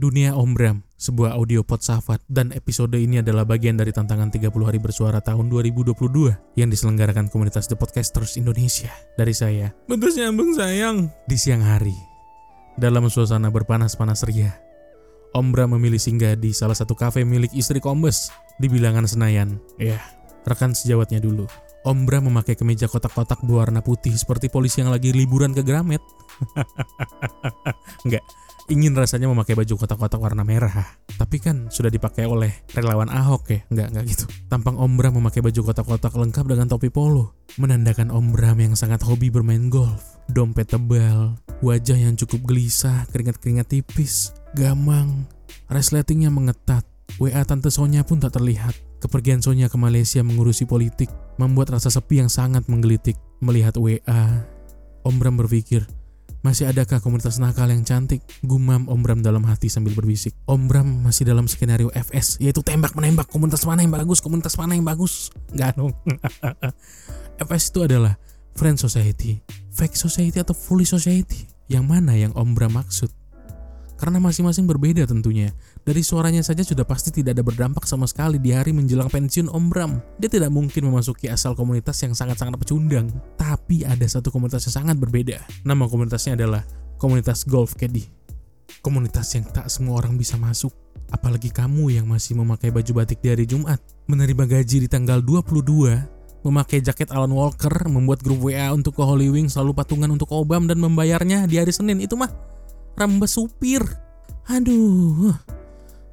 Dunia 0.00 0.32
Om 0.32 0.56
Bram, 0.56 0.80
sebuah 0.96 1.36
audio 1.36 1.60
podsafat 1.60 2.24
dan 2.24 2.56
episode 2.56 2.96
ini 2.96 3.20
adalah 3.20 3.44
bagian 3.44 3.76
dari 3.76 3.92
tantangan 3.92 4.32
30 4.32 4.48
hari 4.64 4.80
bersuara 4.80 5.20
tahun 5.20 5.52
2022 5.52 5.92
yang 6.56 6.72
diselenggarakan 6.72 7.28
komunitas 7.28 7.68
The 7.68 7.76
Podcasters 7.76 8.40
Indonesia. 8.40 8.88
Dari 9.20 9.36
saya, 9.36 9.76
bentus 9.84 10.16
nyambung 10.16 10.56
sayang. 10.56 11.12
Di 11.28 11.36
siang 11.36 11.60
hari, 11.60 11.92
dalam 12.80 13.12
suasana 13.12 13.52
berpanas-panas 13.52 14.24
ria, 14.24 14.56
Om 15.36 15.52
Bram 15.52 15.76
memilih 15.76 16.00
singgah 16.00 16.32
di 16.32 16.56
salah 16.56 16.72
satu 16.72 16.96
kafe 16.96 17.28
milik 17.28 17.52
istri 17.52 17.76
Kombes 17.76 18.32
di 18.56 18.72
bilangan 18.72 19.04
Senayan. 19.04 19.60
Ya, 19.76 20.00
rekan 20.48 20.72
sejawatnya 20.72 21.20
dulu. 21.20 21.44
Om 21.84 22.08
Bram 22.08 22.24
memakai 22.24 22.56
kemeja 22.56 22.88
kotak-kotak 22.88 23.44
berwarna 23.44 23.84
putih 23.84 24.16
seperti 24.16 24.48
polisi 24.48 24.80
yang 24.80 24.96
lagi 24.96 25.12
liburan 25.12 25.52
ke 25.52 25.60
Gramet. 25.60 26.00
Enggak, 28.08 28.24
ingin 28.70 28.94
rasanya 28.94 29.26
memakai 29.26 29.58
baju 29.58 29.74
kotak-kotak 29.74 30.22
warna 30.22 30.46
merah. 30.46 30.94
Tapi 31.18 31.42
kan 31.42 31.68
sudah 31.68 31.90
dipakai 31.90 32.24
oleh 32.24 32.62
relawan 32.72 33.10
Ahok 33.10 33.50
ya, 33.50 33.60
nggak 33.66 33.88
nggak 33.92 34.04
gitu. 34.06 34.24
Tampang 34.46 34.78
Om 34.78 34.94
Bram 34.94 35.18
memakai 35.18 35.42
baju 35.42 35.60
kotak-kotak 35.60 36.14
lengkap 36.14 36.46
dengan 36.46 36.70
topi 36.70 36.88
polo, 36.88 37.34
menandakan 37.58 38.14
Om 38.14 38.30
Bram 38.32 38.56
yang 38.62 38.78
sangat 38.78 39.02
hobi 39.02 39.28
bermain 39.28 39.68
golf. 39.68 40.22
Dompet 40.30 40.70
tebal, 40.70 41.34
wajah 41.60 41.98
yang 41.98 42.14
cukup 42.14 42.46
gelisah, 42.46 43.04
keringat-keringat 43.10 43.66
tipis, 43.66 44.30
gamang, 44.54 45.26
resletingnya 45.66 46.30
mengetat. 46.30 46.86
WA 47.18 47.42
Tante 47.42 47.74
Sonya 47.74 48.06
pun 48.06 48.22
tak 48.22 48.38
terlihat. 48.38 48.72
Kepergian 49.02 49.42
Sonya 49.42 49.66
ke 49.66 49.74
Malaysia 49.74 50.22
mengurusi 50.22 50.62
politik 50.62 51.10
membuat 51.42 51.74
rasa 51.74 51.90
sepi 51.90 52.22
yang 52.22 52.30
sangat 52.30 52.70
menggelitik. 52.70 53.18
Melihat 53.42 53.74
WA, 53.74 54.46
Om 55.02 55.16
Bram 55.18 55.34
berpikir, 55.34 55.90
masih 56.40 56.72
adakah 56.72 57.04
komunitas 57.04 57.36
nakal 57.36 57.68
yang 57.68 57.84
cantik? 57.84 58.24
Gumam 58.40 58.88
Om 58.88 59.00
Bram 59.04 59.20
dalam 59.20 59.44
hati 59.44 59.68
sambil 59.68 59.92
berbisik. 59.92 60.32
Om 60.48 60.72
Bram 60.72 60.88
masih 61.04 61.28
dalam 61.28 61.44
skenario 61.44 61.92
FS, 61.92 62.40
yaitu 62.40 62.64
tembak 62.64 62.96
menembak 62.96 63.28
komunitas 63.28 63.68
mana 63.68 63.84
yang 63.84 63.92
bagus, 63.92 64.24
komunitas 64.24 64.56
mana 64.56 64.72
yang 64.72 64.86
bagus. 64.88 65.28
Gak 65.52 65.76
dong. 65.76 65.92
FS 67.44 67.64
itu 67.68 67.80
adalah 67.84 68.16
friend 68.56 68.80
society, 68.80 69.40
fake 69.76 69.96
society 69.96 70.40
atau 70.40 70.56
fully 70.56 70.88
society. 70.88 71.44
Yang 71.68 71.84
mana 71.86 72.16
yang 72.16 72.32
Om 72.32 72.56
Bram 72.56 72.72
maksud? 72.72 73.19
Karena 74.00 74.16
masing-masing 74.16 74.64
berbeda 74.64 75.04
tentunya. 75.04 75.52
Dari 75.84 76.00
suaranya 76.00 76.40
saja 76.40 76.64
sudah 76.64 76.88
pasti 76.88 77.12
tidak 77.12 77.36
ada 77.36 77.44
berdampak 77.44 77.84
sama 77.84 78.08
sekali 78.08 78.40
di 78.40 78.48
hari 78.48 78.72
menjelang 78.72 79.12
pensiun 79.12 79.52
Om 79.52 79.64
Bram. 79.68 79.92
Dia 80.16 80.32
tidak 80.32 80.48
mungkin 80.48 80.88
memasuki 80.88 81.28
asal 81.28 81.52
komunitas 81.52 82.00
yang 82.00 82.16
sangat-sangat 82.16 82.56
pecundang. 82.56 83.12
Tapi 83.36 83.84
ada 83.84 84.08
satu 84.08 84.32
komunitas 84.32 84.64
yang 84.72 84.80
sangat 84.80 84.96
berbeda. 84.96 85.44
Nama 85.68 85.84
komunitasnya 85.84 86.40
adalah 86.40 86.64
komunitas 86.96 87.44
Golf 87.44 87.76
Caddy. 87.76 88.08
Komunitas 88.80 89.36
yang 89.36 89.44
tak 89.52 89.68
semua 89.68 90.00
orang 90.00 90.16
bisa 90.16 90.40
masuk. 90.40 90.72
Apalagi 91.12 91.52
kamu 91.52 91.92
yang 92.00 92.08
masih 92.08 92.40
memakai 92.40 92.72
baju 92.72 93.04
batik 93.04 93.20
di 93.20 93.28
hari 93.28 93.44
Jumat. 93.44 93.84
Menerima 94.08 94.48
gaji 94.48 94.80
di 94.80 94.88
tanggal 94.88 95.20
22 95.20 96.20
memakai 96.40 96.80
jaket 96.80 97.12
Alan 97.12 97.36
Walker, 97.36 97.84
membuat 97.84 98.24
grup 98.24 98.48
WA 98.48 98.72
untuk 98.72 98.96
ke 98.96 99.02
Holy 99.04 99.28
Wing, 99.28 99.52
selalu 99.52 99.76
patungan 99.76 100.08
untuk 100.08 100.32
Obam 100.32 100.64
dan 100.64 100.80
membayarnya 100.80 101.44
di 101.44 101.60
hari 101.60 101.68
Senin 101.68 102.00
itu 102.00 102.16
mah 102.16 102.32
rambut 102.98 103.30
supir. 103.30 103.82
Aduh. 104.50 105.34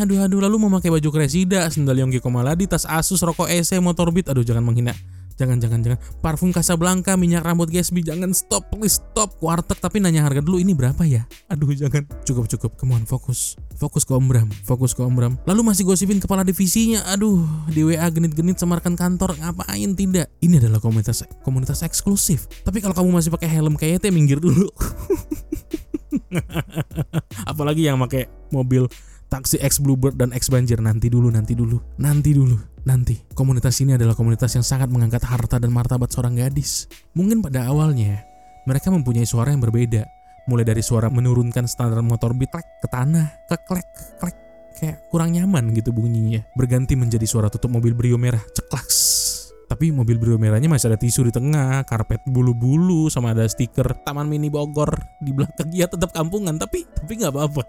Aduh 0.00 0.24
aduh 0.24 0.40
lalu 0.40 0.56
memakai 0.56 0.88
baju 0.88 1.08
kresida, 1.12 1.68
sendal 1.68 2.00
Yonggi 2.00 2.18
Komaladi, 2.18 2.64
tas 2.64 2.88
Asus, 2.88 3.20
rokok 3.20 3.46
EC, 3.46 3.76
motor 3.78 4.08
Beat. 4.08 4.32
Aduh 4.32 4.42
jangan 4.42 4.64
menghina. 4.64 4.96
Jangan 5.36 5.58
jangan 5.58 5.80
jangan. 5.80 5.98
Parfum 6.20 6.52
Casablanca, 6.52 7.16
minyak 7.16 7.44
rambut 7.44 7.72
Gatsby, 7.72 8.04
jangan 8.04 8.30
stop 8.36 8.68
please 8.72 9.00
stop. 9.00 9.36
Kuartek 9.40 9.80
tapi 9.80 9.98
nanya 9.98 10.22
harga 10.22 10.44
dulu 10.44 10.60
ini 10.60 10.76
berapa 10.76 11.02
ya? 11.02 11.24
Aduh 11.50 11.72
jangan. 11.72 12.04
Cukup 12.22 12.46
cukup. 12.46 12.76
Come 12.78 12.96
on 12.96 13.04
fokus. 13.08 13.56
Fokus 13.74 14.06
ke 14.06 14.12
Om 14.14 14.30
Bram. 14.30 14.48
Fokus 14.62 14.94
ke 14.94 15.02
Om 15.02 15.14
Bram. 15.18 15.32
Lalu 15.48 15.60
masih 15.66 15.82
gosipin 15.88 16.22
kepala 16.22 16.46
divisinya. 16.46 17.02
Aduh, 17.10 17.42
di 17.66 17.82
WA 17.82 18.06
genit-genit 18.12 18.60
semarkan 18.60 18.94
kantor. 18.94 19.34
Ngapain 19.40 19.90
tidak? 19.98 20.30
Ini 20.38 20.62
adalah 20.62 20.78
komunitas 20.78 21.26
komunitas 21.42 21.82
eksklusif. 21.82 22.46
Tapi 22.62 22.78
kalau 22.78 22.94
kamu 22.94 23.10
masih 23.10 23.30
pakai 23.34 23.50
helm 23.50 23.74
kayak 23.74 24.04
minggir 24.14 24.38
dulu. 24.38 24.70
Apalagi 27.50 27.88
yang 27.88 28.00
pakai 28.00 28.28
mobil 28.52 28.86
taksi 29.32 29.56
X 29.64 29.80
Bluebird 29.80 30.20
dan 30.20 30.30
X 30.36 30.52
Banjir 30.52 30.76
nanti 30.84 31.08
dulu, 31.08 31.32
nanti 31.32 31.56
dulu, 31.56 31.80
nanti 31.96 32.36
dulu, 32.36 32.56
nanti. 32.84 33.16
Komunitas 33.32 33.80
ini 33.80 33.96
adalah 33.96 34.12
komunitas 34.12 34.52
yang 34.52 34.66
sangat 34.66 34.92
mengangkat 34.92 35.24
harta 35.24 35.56
dan 35.56 35.72
martabat 35.72 36.12
seorang 36.12 36.36
gadis. 36.36 36.84
Mungkin 37.16 37.40
pada 37.40 37.64
awalnya 37.64 38.20
mereka 38.68 38.92
mempunyai 38.92 39.24
suara 39.24 39.50
yang 39.56 39.64
berbeda, 39.64 40.04
mulai 40.46 40.68
dari 40.68 40.84
suara 40.84 41.08
menurunkan 41.08 41.64
standar 41.64 42.04
motor 42.04 42.36
beat 42.36 42.52
ke 42.52 42.88
tanah, 42.92 43.48
ke 43.48 43.56
klek, 43.64 43.88
klek, 44.20 44.36
kayak 44.76 44.96
kurang 45.08 45.32
nyaman 45.32 45.72
gitu 45.72 45.96
bunyinya. 45.96 46.44
Berganti 46.52 46.92
menjadi 46.92 47.24
suara 47.24 47.48
tutup 47.48 47.72
mobil 47.72 47.96
Brio 47.96 48.20
merah, 48.20 48.44
ceklaks 48.52 49.31
tapi 49.72 49.88
mobil 49.88 50.20
Brio 50.20 50.36
merahnya 50.36 50.68
masih 50.68 50.92
ada 50.92 51.00
tisu 51.00 51.24
di 51.24 51.32
tengah, 51.32 51.80
karpet 51.88 52.20
bulu-bulu 52.28 53.08
sama 53.08 53.32
ada 53.32 53.48
stiker 53.48 54.04
Taman 54.04 54.28
Mini 54.28 54.52
Bogor 54.52 54.92
di 55.24 55.32
belakang. 55.32 55.72
Ya 55.72 55.88
tetap 55.88 56.12
kampungan, 56.12 56.60
tapi 56.60 56.84
tapi 56.92 57.16
nggak 57.16 57.32
apa-apa. 57.32 57.64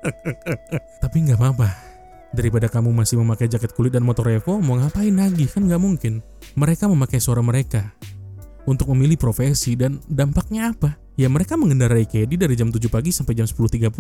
tapi 1.08 1.18
nggak 1.24 1.40
apa-apa. 1.40 1.72
Daripada 2.36 2.68
kamu 2.68 2.92
masih 2.92 3.24
memakai 3.24 3.48
jaket 3.48 3.72
kulit 3.72 3.96
dan 3.96 4.04
motor 4.04 4.28
Evo, 4.28 4.60
mau 4.60 4.76
ngapain 4.76 5.16
lagi? 5.16 5.48
Kan 5.48 5.72
nggak 5.72 5.80
mungkin. 5.80 6.20
Mereka 6.60 6.92
memakai 6.92 7.24
suara 7.24 7.40
mereka 7.40 7.96
untuk 8.68 8.92
memilih 8.92 9.16
profesi 9.16 9.80
dan 9.80 10.04
dampaknya 10.04 10.76
apa? 10.76 11.03
Ya 11.14 11.30
mereka 11.30 11.54
mengendarai 11.54 12.10
Kedi 12.10 12.42
dari 12.42 12.58
jam 12.58 12.74
7 12.74 12.82
pagi 12.90 13.14
sampai 13.14 13.38
jam 13.38 13.46
10.30 13.46 13.94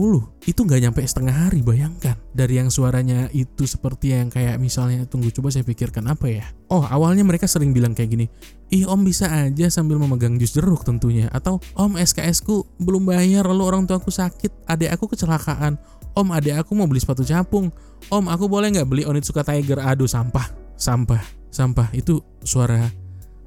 Itu 0.49 0.59
nggak 0.65 0.81
nyampe 0.81 1.05
setengah 1.05 1.45
hari 1.45 1.61
bayangkan. 1.61 2.17
Dari 2.33 2.57
yang 2.57 2.73
suaranya 2.73 3.29
itu 3.29 3.69
seperti 3.69 4.17
yang 4.17 4.33
kayak 4.33 4.57
misalnya 4.57 5.05
Tunggu 5.05 5.29
coba 5.29 5.53
saya 5.53 5.61
pikirkan 5.61 6.09
apa 6.09 6.25
ya? 6.25 6.45
Oh 6.73 6.81
awalnya 6.81 7.21
mereka 7.21 7.45
sering 7.45 7.69
bilang 7.69 7.93
kayak 7.93 8.17
gini 8.17 8.25
Ih 8.73 8.89
om 8.89 9.05
bisa 9.05 9.29
aja 9.29 9.69
sambil 9.69 10.01
memegang 10.01 10.41
jus 10.41 10.57
jeruk 10.57 10.81
tentunya. 10.81 11.29
Atau 11.29 11.61
om 11.77 11.93
SKS 11.93 12.41
ku 12.41 12.65
belum 12.81 13.05
bayar 13.05 13.45
lalu 13.45 13.61
orang 13.61 13.85
tua 13.85 14.01
aku 14.01 14.09
sakit 14.09 14.65
Adik 14.65 14.89
aku 14.97 15.13
kecelakaan. 15.13 15.77
Om 16.17 16.33
adik 16.33 16.65
aku 16.65 16.73
mau 16.73 16.89
beli 16.89 16.97
sepatu 16.97 17.21
capung. 17.21 17.69
Om 18.09 18.25
aku 18.25 18.49
boleh 18.49 18.73
nggak 18.73 18.89
beli 18.89 19.05
Onitsuka 19.05 19.45
Tiger? 19.45 19.77
Aduh 19.85 20.09
sampah 20.09 20.49
Sampah 20.73 21.21
Sampah. 21.53 21.93
Itu 21.93 22.25
suara 22.41 23.02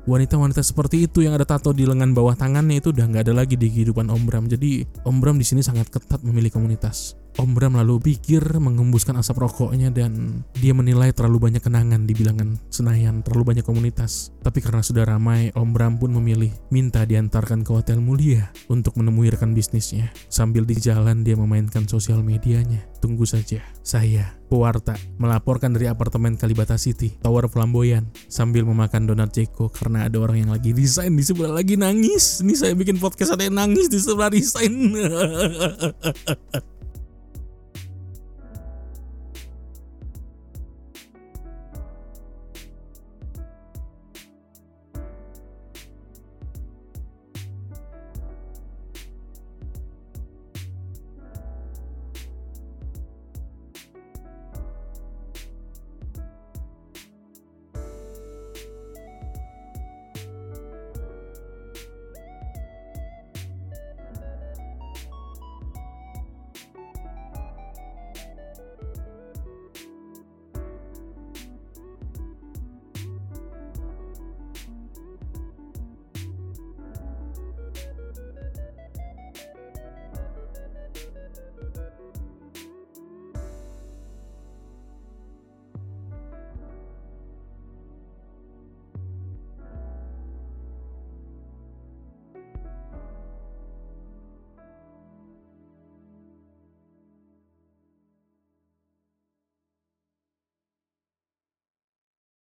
wanita-wanita 0.06 0.62
seperti 0.62 1.10
itu 1.10 1.26
yang 1.26 1.34
ada 1.34 1.42
tato 1.42 1.74
di 1.74 1.82
lengan 1.82 2.14
bawah 2.14 2.38
tangannya 2.38 2.78
itu 2.78 2.94
udah 2.94 3.04
nggak 3.10 3.26
ada 3.26 3.34
lagi 3.34 3.58
di 3.58 3.66
kehidupan 3.68 4.06
Om 4.06 4.22
Bram. 4.24 4.44
Jadi 4.46 4.86
Om 5.02 5.16
Bram 5.18 5.36
di 5.36 5.44
sini 5.44 5.60
sangat 5.60 5.90
ketat 5.90 6.22
memilih 6.22 6.54
komunitas. 6.54 7.18
Om 7.36 7.52
Bram 7.52 7.76
lalu 7.76 8.00
pikir 8.00 8.40
mengembuskan 8.56 9.20
asap 9.20 9.44
rokoknya 9.44 9.92
dan 9.92 10.40
dia 10.56 10.72
menilai 10.72 11.12
terlalu 11.12 11.52
banyak 11.52 11.60
kenangan 11.60 12.08
di 12.08 12.16
bilangan 12.16 12.56
Senayan, 12.72 13.20
terlalu 13.20 13.52
banyak 13.52 13.64
komunitas. 13.68 14.32
Tapi 14.40 14.64
karena 14.64 14.80
sudah 14.80 15.04
ramai, 15.04 15.52
Om 15.52 15.76
Bram 15.76 16.00
pun 16.00 16.16
memilih 16.16 16.48
minta 16.72 17.04
diantarkan 17.04 17.60
ke 17.60 17.76
hotel 17.76 18.00
mulia 18.00 18.48
untuk 18.72 18.96
menemui 18.96 19.28
rekan 19.28 19.52
bisnisnya. 19.52 20.16
Sambil 20.32 20.64
di 20.64 20.80
jalan 20.80 21.28
dia 21.28 21.36
memainkan 21.36 21.84
sosial 21.84 22.24
medianya. 22.24 22.88
Tunggu 23.04 23.28
saja, 23.28 23.60
saya, 23.84 24.32
Pewarta, 24.48 24.96
melaporkan 25.20 25.76
dari 25.76 25.92
apartemen 25.92 26.40
Kalibata 26.40 26.80
City, 26.80 27.20
Tower 27.20 27.52
Flamboyan, 27.52 28.08
sambil 28.32 28.64
memakan 28.64 29.12
donat 29.12 29.36
Jeko 29.36 29.68
karena 29.68 30.08
ada 30.08 30.24
orang 30.24 30.48
yang 30.48 30.56
lagi 30.56 30.72
resign 30.72 31.12
di 31.12 31.20
sebelah 31.20 31.60
lagi 31.60 31.76
nangis. 31.76 32.40
Ini 32.40 32.56
saya 32.56 32.72
bikin 32.72 32.96
podcast 32.96 33.36
ada 33.36 33.44
yang 33.44 33.60
nangis 33.60 33.92
di 33.92 34.00
sebelah 34.00 34.32
resign. 34.32 34.72